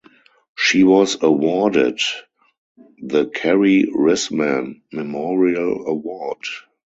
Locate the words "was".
0.83-1.21